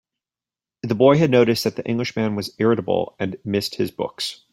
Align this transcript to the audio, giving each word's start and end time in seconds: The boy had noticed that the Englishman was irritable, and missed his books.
The 0.81 0.95
boy 0.95 1.19
had 1.19 1.29
noticed 1.29 1.63
that 1.63 1.75
the 1.75 1.85
Englishman 1.87 2.35
was 2.35 2.55
irritable, 2.57 3.15
and 3.19 3.37
missed 3.45 3.75
his 3.75 3.91
books. 3.91 4.41